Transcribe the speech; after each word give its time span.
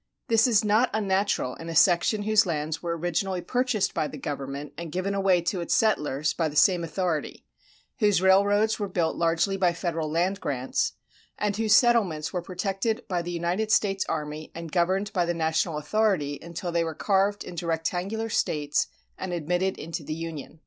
This 0.29 0.47
is 0.47 0.65
not 0.65 0.89
unnatural 0.95 1.53
in 1.57 1.69
a 1.69 1.75
section 1.75 2.23
whose 2.23 2.47
lands 2.47 2.81
were 2.81 2.97
originally 2.97 3.41
purchased 3.41 3.93
by 3.93 4.07
the 4.07 4.17
government 4.17 4.73
and 4.75 4.91
given 4.91 5.13
away 5.13 5.41
to 5.41 5.61
its 5.61 5.75
settlers 5.75 6.33
by 6.33 6.49
the 6.49 6.55
same 6.55 6.83
authority, 6.83 7.45
whose 7.99 8.19
railroads 8.19 8.79
were 8.79 8.87
built 8.87 9.15
largely 9.15 9.57
by 9.57 9.73
federal 9.73 10.09
land 10.09 10.41
grants, 10.41 10.93
and 11.37 11.55
whose 11.55 11.75
settlements 11.75 12.33
were 12.33 12.41
protected 12.41 13.07
by 13.07 13.21
the 13.21 13.29
United 13.29 13.71
States 13.71 14.03
army 14.09 14.51
and 14.55 14.71
governed 14.71 15.13
by 15.13 15.23
the 15.23 15.35
national 15.35 15.77
authority 15.77 16.39
until 16.41 16.71
they 16.71 16.83
were 16.83 16.95
carved 16.95 17.43
into 17.43 17.67
rectangular 17.67 18.27
States 18.27 18.87
and 19.19 19.33
admitted 19.33 19.77
into 19.77 20.01
the 20.03 20.15
Union. 20.15 20.59